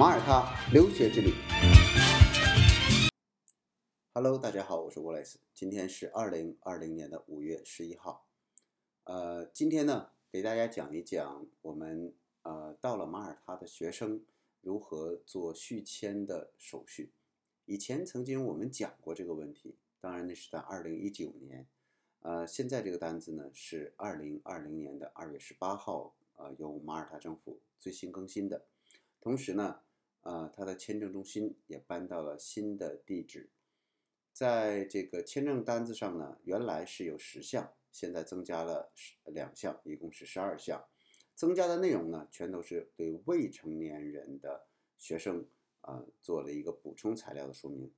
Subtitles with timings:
[0.00, 1.30] 马耳他留学之旅。
[4.14, 8.26] Hello，大家好，我是 Wallace，今天是二零二零年的五月十一号。
[9.04, 14.24] 呃，今天呢，给大家讲一讲我们呃到了马耳他的学生
[14.62, 17.12] 如何做续签的手续。
[17.66, 19.76] 以前曾经我们讲过这个问题。
[20.00, 21.66] 当然，那是在二零一九年，
[22.20, 28.64] 呃，现在这个单子呢是二零二零年的二月十八号，呃，由马耳他政府最新更新的。
[29.20, 29.82] 同时呢，
[30.22, 33.50] 呃，它的签证中心也搬到了新的地址。
[34.32, 38.92] 在这个签证单子上呢，原来是有十项，现在增加了
[39.24, 40.86] 两项，一共是十二项。
[41.34, 45.46] 增加的内容呢，全都是对未成年人的学生
[45.80, 47.92] 啊做了一个补充材料的说明。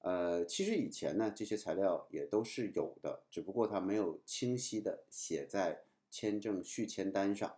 [0.00, 7.56] 呃，其实以前呢，这些材料也都是有的，只不过它没有清晰的写在签证续签单上，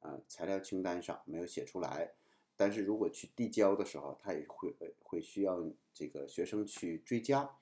[0.00, 2.12] 啊，材料清单上没有写出来。
[2.56, 7.58] 但是如果去递交的时候，他也会会需要这个学生去追加。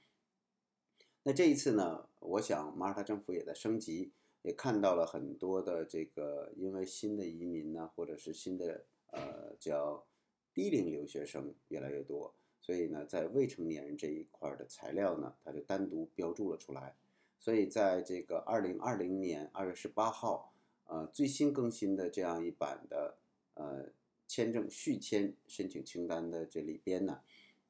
[1.24, 10.04] 那这一次呢，我想马耳他政府也在升级，也看到了很多的这个因为新的移民呢，或者是新的呃叫
[10.52, 12.34] 低龄留学生越来越多。
[12.60, 16.94] 所以呢，在未成年人这一块的材料呢，它就单独标注了出来。
[17.38, 20.54] 所以在这个二零二零年二月十八号，
[20.86, 23.16] 呃，最新更新的这样一版的
[23.54, 23.86] 呃
[24.34, 27.22] 签证续签申请清单的这里边呢，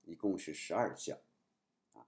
[0.06, 1.18] 一共是十二项
[1.92, 2.06] 啊。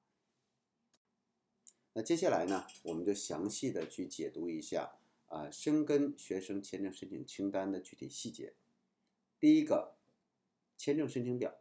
[1.92, 4.96] 那接下来呢，我们就详细的去解读一下
[5.26, 8.54] 啊，深根学生签证申请清单的具体细节。
[9.38, 9.98] 第一个，
[10.78, 11.60] 签证申请表。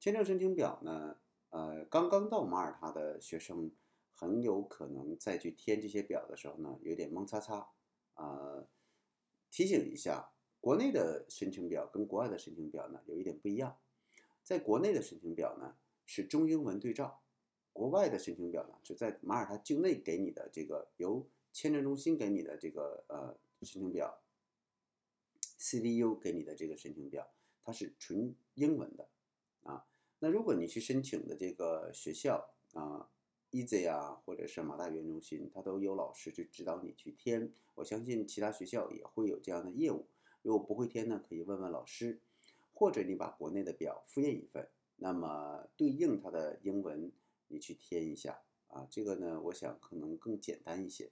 [0.00, 1.18] 签证申请表呢？
[1.50, 3.70] 呃，刚刚到马耳他的学生
[4.14, 7.68] 很有可能再去填这些表的时候呢，有点蒙擦擦。
[8.14, 8.66] 呃，
[9.50, 10.30] 提醒一下，
[10.66, 13.78] 国内的申请表跟国外的申请表呢有一点不一样。
[14.42, 17.22] 在国内的申请表呢是中英文对照，
[17.72, 24.20] 国外的申请表呢是在马耳他境内给你的这个由签证中心给你的这个呃申请表
[25.60, 27.30] ，CVU 给你的这个申请表，
[27.62, 29.08] 它是纯英文的。
[29.62, 29.86] 啊，
[30.18, 33.08] 那如果你去申请的这个学校啊
[33.52, 37.52] ，Easy 啊，或者是马大语言中心，它都有老师去指导你去填。
[37.76, 40.08] 我相信其他学校也会有这样的业务。
[40.46, 42.20] 如果不会填呢，可以问问老师，
[42.72, 47.10] 或者你把国内的表复印一份，那么对应它的英文
[47.48, 48.86] 你去填一下啊。
[48.88, 51.10] 这个呢，我想可能更简单一些。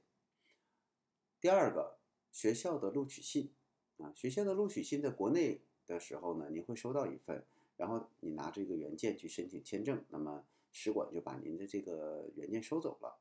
[1.40, 1.98] 第二个，
[2.30, 3.52] 学校的录取信
[3.96, 7.44] 啊，学校的录取信在国内的时候呢，你会收到一份。
[7.76, 13.18] 然后你拿这个原件去申请签证，那么使馆就把您的这个原件收走了。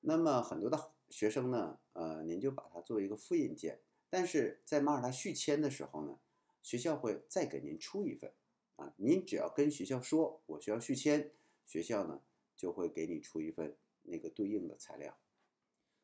[0.00, 3.80] 那么很多的学生呢，呃，您就把它作为一个复印件。
[4.12, 6.18] 但是在马耳他续签的时候呢，
[6.60, 8.30] 学校会再给您出一份
[8.76, 8.92] 啊。
[8.98, 11.30] 您只要跟学校说我需要续签，
[11.64, 12.20] 学校呢
[12.54, 15.16] 就会给你出一份那个对应的材料。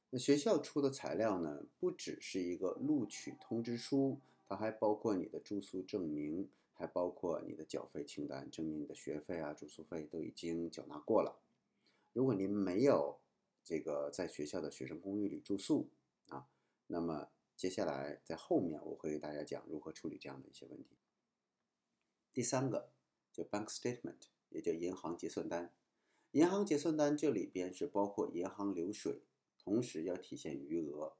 [0.09, 4.19] 那学校出的材料呢，不只是一个录取通知书，
[4.49, 6.49] 它还包括你的住宿证明。
[6.81, 11.41] 还包括你的缴费清单，证明你的学费啊、住宿费都已经缴纳过了。
[12.13, 13.19] 如果您没有
[13.65, 15.89] 这个在学校的学生公寓里住宿
[16.29, 16.47] 啊，
[16.87, 20.97] 那么接下来在后面我会给大家讲如何处理这样的一些问题。
[22.33, 22.93] 第三个
[23.33, 25.75] 叫 bank statement，也叫银行结算单。
[26.31, 29.23] 银行结算单这里边是包括银行流水，
[29.59, 31.17] 同时要体现余额。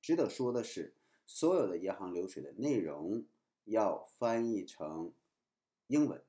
[0.00, 0.94] 值得说的是，
[1.26, 3.26] 所有的银行流水的内容。
[3.68, 5.12] 要翻译成
[5.88, 6.22] 英文，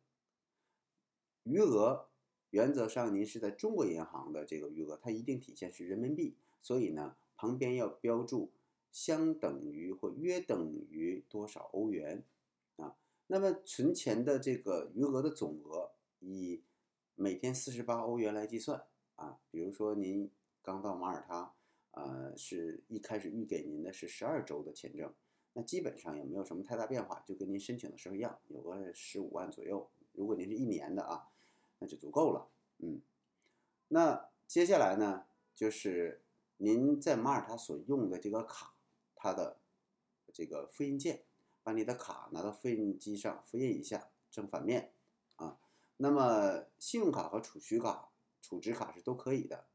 [1.43, 2.09] 余额
[2.49, 8.51] 原则上您是在中国银行的这个余额，它一定体现是人民币，所以呢旁边要标注
[8.91, 12.23] 相等于或约等于多少欧元
[12.77, 12.95] 啊。
[13.27, 16.61] 那么存钱的这个余额的总额以
[17.15, 18.83] 每天四十八欧元来计算
[19.15, 19.39] 啊。
[19.51, 20.31] 比如说您
[20.61, 21.53] 刚到马耳他，
[21.91, 25.13] 呃，是一开始预给您的是十二周的签证。
[25.53, 29.89] 那基本上也没有什么太大变化，就跟您申请的时候一样，有个十五万左右。
[30.13, 31.29] 如果您是一年的啊，
[31.79, 32.47] 那就足够了。
[32.77, 33.01] 嗯，
[33.87, 35.25] 那接下来呢，
[35.55, 36.21] 就是
[36.57, 38.75] 您在马耳他所用的这个卡，
[39.17, 39.59] 它的
[40.31, 41.25] 这个复印件
[41.63, 44.93] 把你的卡拿到复印机上复印一下，正反面
[45.35, 45.59] 啊。
[45.97, 48.11] 那么信用卡和储蓄卡、
[48.41, 49.67] 储值卡是都可以的。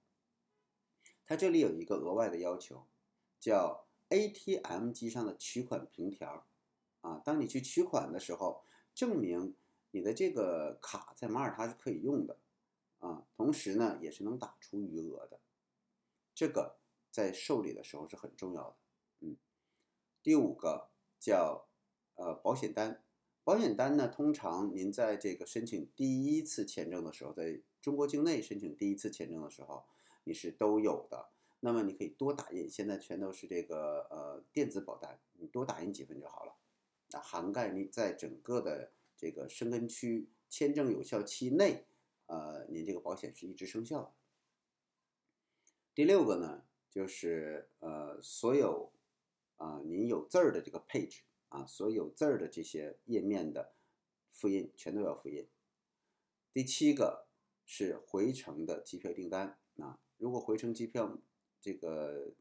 [1.27, 2.87] 它这里有一个额外的要求，
[3.41, 6.47] 叫 ATM 机上的取款凭条
[7.01, 7.21] 啊。
[7.25, 8.65] 当你去取款的时候，
[8.95, 9.57] 证明
[9.91, 12.39] 你的这个卡在马耳他是可以用的
[12.99, 15.41] 啊，同时呢也是能打出余额的。
[16.35, 16.79] 这个
[17.11, 18.77] 在受理的时候是很重要的。
[19.23, 19.37] 嗯，
[20.23, 21.67] 第五个叫。
[22.15, 23.03] 呃，保险单，
[23.43, 29.87] 保险单呢，通常您在这个申请第一次签证的时候，在中国境内申请第一次签证的时候，
[30.25, 31.31] 你是都有的。
[31.61, 36.55] 那么你可以多打印，现在全都是这个呃电子保单，你多打印几份就好了。
[37.13, 41.87] 那，涵盖你在整个的这个申根区签证有效期内，
[42.27, 44.13] 呃，您这个保险是一直生效的。
[45.95, 48.93] 第六个呢，就是呃所有
[49.63, 51.23] 啊您有字儿的这个配置。
[51.53, 53.75] 啊，所有字儿的这些页面的
[54.31, 55.47] 复印全都要复印。
[56.51, 57.29] 第七个
[57.67, 61.19] 是回程的机票订单啊，如果回程机票
[61.61, 62.33] 这个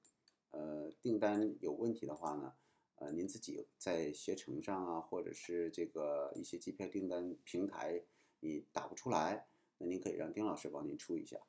[0.51, 2.53] 呃订单有问题的话呢，
[2.95, 8.05] 呃，您自己在携程上啊，或者是这个一些机票订单平台
[8.39, 11.41] 你打不出来，那您可以让丁老师帮您出一下。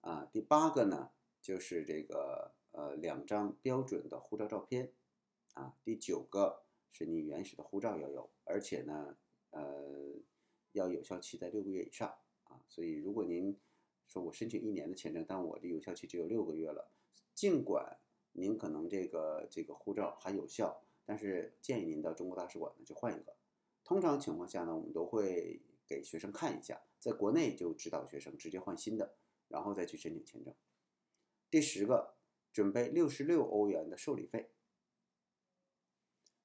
[0.00, 4.92] 啊，第八个呢就是这个呃两张标准的护照照片。
[5.54, 9.16] 啊，第九个是你原始的护照要有，而且呢，
[9.50, 9.62] 呃，
[10.72, 12.08] 要有效期在六个月以上
[12.42, 12.60] 啊。
[12.68, 13.56] 所以，如果您
[14.08, 16.90] 说我申请一年的签证，但我的有效期只有六个月了，
[17.34, 17.98] 尽管
[18.32, 23.36] 您可能这个这个护照还有效，但是建议您到中国大使馆呢就换一个。
[23.84, 29.14] 通常情况下呢，我们都会给学生看一下，在国内就指导学生直接换新的，
[29.46, 30.52] 然后再去申请签证。
[31.48, 32.13] 第十个，
[32.54, 34.52] 准备六十六欧元的受理费。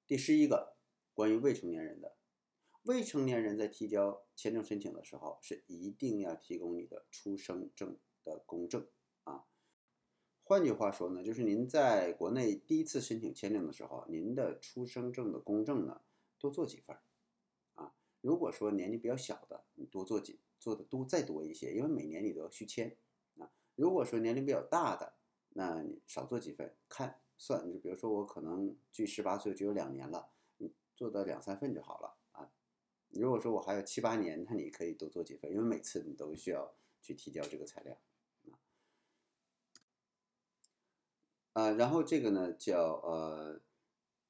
[0.07, 0.75] 第十一个，
[1.13, 2.17] 关于未成年人的，
[2.81, 8.88] 未成年人在提交签证申请的时候，是一定要提供你的出生证的公证
[9.23, 9.45] 啊。
[10.44, 16.01] 换句话说呢，就是您在国内第一次申请签证的时候，您的出生证的公证呢，
[16.39, 16.97] 多做几份
[17.75, 17.94] 啊。
[18.21, 22.97] 如果说年龄比较小的，你多做几，做的多再多一些，因为每年你都要续签
[23.38, 23.51] 啊。
[23.75, 25.19] 如果说年龄比较大的，
[25.54, 27.22] 那你少做几份，看。
[27.42, 32.51] 算，就比如说我可能距十八岁只有两年了，你做到两三份就好了啊。
[33.12, 37.98] 如果说我还有七八年，那你可以多做几份，因为每次你都需要去提交这个材料
[38.50, 38.60] 啊。
[41.54, 43.62] 啊，然后这个呢叫呃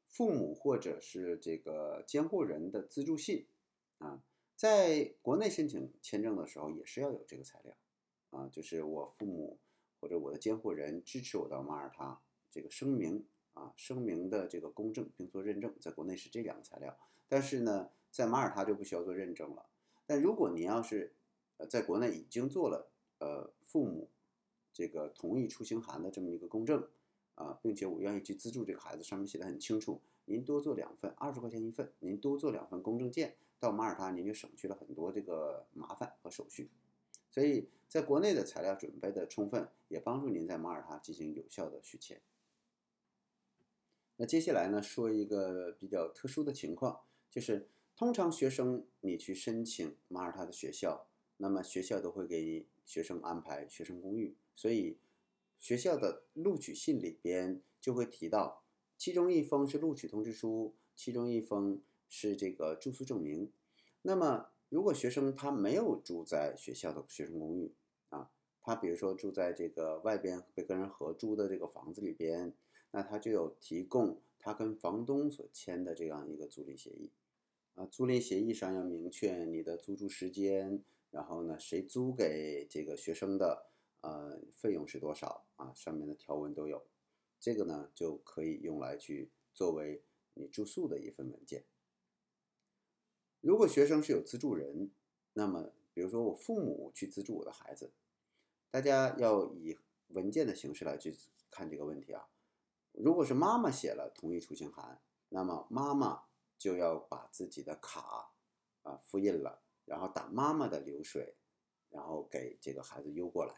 [0.07, 3.47] 父母或者是这个监护人的资助信
[3.97, 4.21] 啊，
[4.55, 7.75] 在国内申请签证的时候也是要有这个材料
[8.29, 9.57] 啊，就是我父母
[9.99, 12.19] 或者我的监护人支持我到马耳他。
[12.51, 16.97] 这个声明啊，声明的这个公证并做认证，在国内是这两个材料，
[17.27, 19.67] 但是呢，在马耳他就不需要做认证了。
[20.07, 21.13] 但如果您要是
[21.57, 24.09] 呃在国内已经做了呃父母
[24.73, 26.87] 这个同意出行函的这么一个公证
[27.35, 36.71] 啊，并且我愿意去资助这个孩子，上面写的很清楚，您多做两份，二十块钱一份，您多做两份公证件，到马耳他您就省去了很多这个麻烦和手续。
[37.29, 42.21] 所以在国内的材料准备的充分，也帮助您在马耳他进行有效的续签。
[44.17, 54.97] 那接下来呢，说一个比较特殊的情况，就是通常学生你去申请马耳他的学校，那么学校都会给学生安排学生公寓，所以
[55.57, 58.63] 学校的录取信里边就会提到，
[58.97, 63.51] 其中一封是录取通知书，其中一封是这个住宿证明。
[64.01, 67.73] 那么如果学生他没有住在学校的学生公寓
[68.09, 72.55] 啊，他比如说住在这个外边被跟人合租的这个房子里边。
[72.91, 77.11] 那他就有提供他跟房东所签的这样一个租赁协议，
[77.75, 83.67] 啊，租赁协议上要明确你的租住时间，然后呢，谁租给这个学生的，
[84.01, 85.71] 呃，费用是多少啊？
[85.75, 86.83] 上面的条文都有，
[87.39, 90.01] 这个呢就可以用来去作为
[90.33, 91.63] 你住宿的一份文件。
[93.41, 94.91] 如果学生是有资助人，
[95.33, 97.91] 那么比如说我父母去资助我的孩子，
[98.69, 99.77] 大家要以
[100.09, 101.15] 文件的形式来去
[101.49, 102.27] 看这个问题啊。
[102.91, 106.23] 如果是妈妈写了同意出行函，那么妈妈
[106.57, 108.33] 就要把自己的卡
[108.83, 111.35] 啊复印了，然后打妈妈的流水，
[111.89, 113.53] 然后给这个孩子邮过来。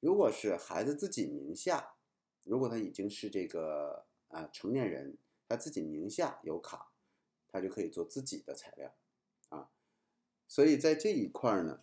[0.00, 1.94] 如果是孩子自己名下，
[2.44, 5.16] 如果他已经是这个啊成年人，
[5.48, 6.89] 他自己名下有卡，
[7.52, 8.94] 他就可以做自己的材料
[9.48, 9.70] 啊。
[10.48, 11.80] 所以在这一块呢。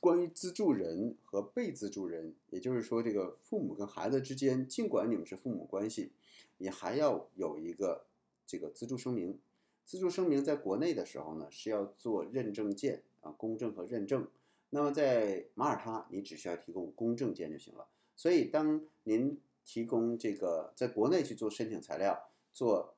[0.00, 6.12] 关于资助人和被资助人，也就是说，这个父母跟孩子之间，尽管你们是父母关系，
[6.58, 8.04] 你还要有一个
[8.46, 9.38] 这个资助声明。
[9.86, 14.28] 资助声明在国内的时候呢，是要做认证件啊，公证和认证。
[14.68, 17.88] 那么在马耳他，你只需要提供公证件就行了。
[18.14, 22.94] 所以，当您提供这个在国内去做申请材料、做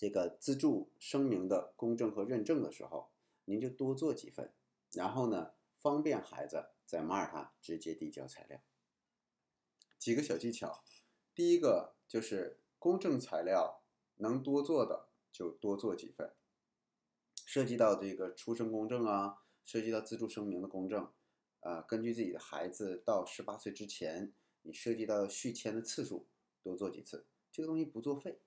[0.00, 3.10] 这个资助声明的公证和认证的时候，
[3.44, 4.50] 您就多做几份，
[4.92, 8.62] 然后呢，方便孩子在马耳他直接递交材料。
[9.98, 10.82] 几个小技巧，
[11.34, 13.82] 第一个就是公证材料
[14.16, 15.10] 能多做的。
[15.32, 16.34] 就多做几份，
[17.46, 21.08] 涉及到这个出生公证啊，涉及到自助声明的公证，
[21.60, 26.26] 啊，根据自己的孩子到十八岁之前，你涉及到续签的次数
[26.64, 28.40] 多做几次，这个东西不作废。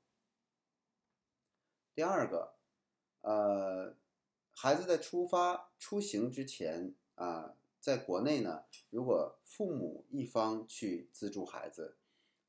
[1.95, 2.53] 第二个，
[3.21, 3.95] 呃，
[4.53, 11.97] 孩子在出发出行之前啊，在国内呢，如果父母一方去资助孩子，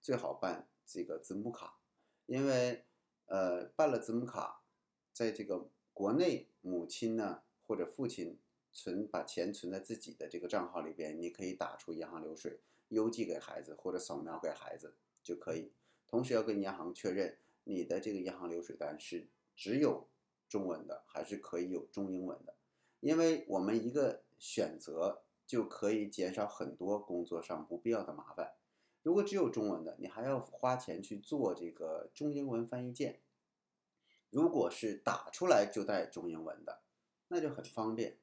[0.00, 1.78] 最好办这个子母卡，
[2.26, 2.84] 因为。
[3.26, 4.60] 呃，办了子母卡，
[5.10, 8.38] 在这个国内，母亲呢或者父亲
[8.70, 15.72] 存把钱存在自己的这个账号里边，你可以打出银行流水，邮寄给孩子或者扫描给孩子就可以。
[16.06, 20.08] 同时要跟银行确认你的这个银行流水单是只有
[20.48, 22.54] 中文的，还是可以有中英文的。
[23.00, 28.54] 因为我们一个选择就可以减少很多工作上不必要的麻烦。
[29.02, 33.20] 如果只有中文的，你还要花钱去做这个中英文翻译件。
[34.30, 36.82] 如果是打出来就带中英文的，
[37.28, 38.18] 那就很方便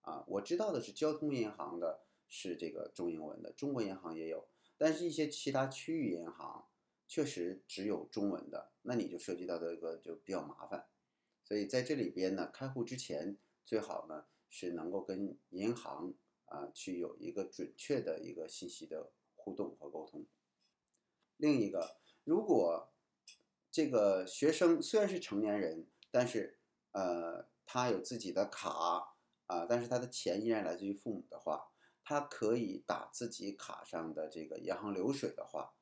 [0.00, 0.24] 啊。
[0.26, 6.66] 我知道的是，交通银行的是这个中英文的，中国银行也有，但是一些其他区域银行
[7.06, 10.86] 确实只有中文的，那你就涉及到这个就比较麻烦。
[11.42, 16.14] 所以在这里边呢，开户之前最好呢是能够跟银行
[16.46, 19.12] 啊去有一个准确的一个信息的。
[19.36, 20.26] 互动和沟通。
[21.36, 22.94] 另一个，如果
[23.70, 26.58] 这个学生虽然是成年人，但是
[26.92, 31.70] 呃，他有自己的卡啊，但是他的钱依然来自于父母的话，
[32.02, 35.74] 他可以打自己卡上的这个银行流水的话，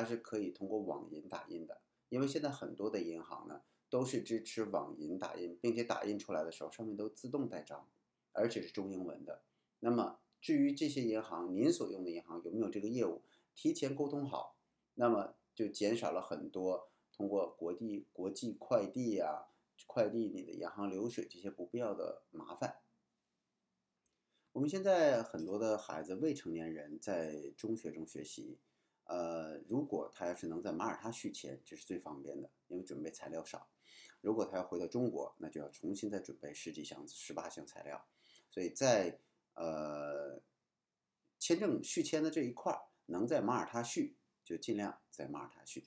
[0.00, 1.80] 它是可以通过网银打印的。
[2.08, 7.88] 因为现在很多的银行呢都是支持网银打印，并且打印出来的时候上面都自动带章，
[8.32, 9.42] 而且是中英文的。
[9.80, 13.22] 那么至于这些银行，您所用的银行有没有这个业务？
[13.54, 14.56] 提前沟通好，
[14.94, 19.48] 那么就减少了很多通过国际国际快递呀、
[19.86, 22.78] 快递你的银行流水这些不必要的麻烦。
[24.52, 28.58] 我们现在很多的孩子未成年人在中学中学习，
[29.08, 33.68] 呃，如果他要是能在马耳他续签，这是最方便的，因为准备材料少。
[34.20, 38.06] 如果他要回到中国，那就要重新再准备十几项、十八项材料。
[38.50, 39.18] 所以在
[39.54, 40.40] 呃，
[41.38, 45.86] 签证续签的这一块儿，能在马耳他续就尽量在马耳他续。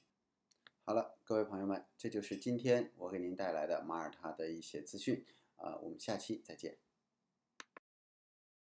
[0.83, 5.25] 好了，各位朋友们，这就是今天我给您带来的马耳他的一些资讯
[5.57, 6.77] 啊，我们下期再见。